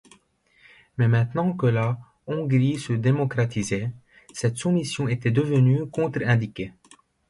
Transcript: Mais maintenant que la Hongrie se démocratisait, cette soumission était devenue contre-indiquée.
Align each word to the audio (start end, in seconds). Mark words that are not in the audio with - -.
Mais 0.97 1.07
maintenant 1.07 1.53
que 1.53 1.67
la 1.67 1.95
Hongrie 2.25 2.79
se 2.79 2.91
démocratisait, 2.93 3.91
cette 4.33 4.57
soumission 4.57 5.07
était 5.07 5.29
devenue 5.29 5.85
contre-indiquée. 5.91 6.73